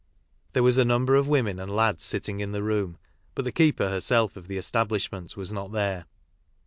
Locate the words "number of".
0.83-1.27